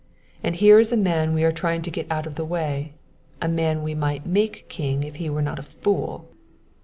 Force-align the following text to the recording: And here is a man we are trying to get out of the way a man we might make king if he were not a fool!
And 0.43 0.55
here 0.55 0.79
is 0.79 0.91
a 0.91 0.97
man 0.97 1.35
we 1.35 1.43
are 1.43 1.51
trying 1.51 1.83
to 1.83 1.91
get 1.91 2.11
out 2.11 2.25
of 2.25 2.33
the 2.33 2.43
way 2.43 2.93
a 3.39 3.47
man 3.47 3.83
we 3.83 3.93
might 3.93 4.25
make 4.25 4.67
king 4.67 5.03
if 5.03 5.17
he 5.17 5.29
were 5.29 5.43
not 5.43 5.59
a 5.59 5.61
fool! 5.61 6.27